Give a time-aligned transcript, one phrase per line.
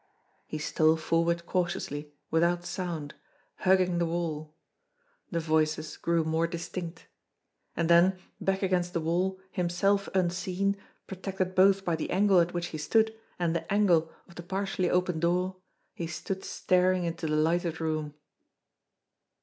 [0.47, 3.13] He stole forward cautiously, without sound,
[3.57, 4.55] hugging the wall.
[5.29, 7.05] The voices grew more distinct.
[7.77, 10.75] And then, back against the wall, himself unseen,
[11.05, 14.89] protected both by the angle at which he stood and the angle of the partially
[14.89, 15.57] opened door,
[15.93, 18.15] he stood staring into the lighted room.